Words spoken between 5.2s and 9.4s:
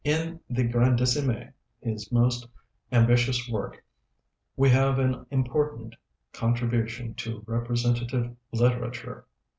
important contribution to representative literature.